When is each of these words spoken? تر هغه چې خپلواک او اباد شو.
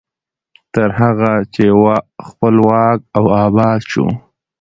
تر 0.73 0.89
هغه 0.99 1.31
چې 1.53 1.63
خپلواک 2.27 2.99
او 3.17 3.25
اباد 3.45 3.79
شو. 3.91 4.07